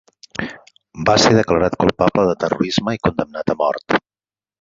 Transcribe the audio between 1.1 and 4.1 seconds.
ser declarat culpable de terrorisme i condemnat a mort.